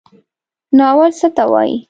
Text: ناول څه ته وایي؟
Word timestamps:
ناول 0.77 1.11
څه 1.19 1.27
ته 1.35 1.43
وایي؟ 1.51 1.75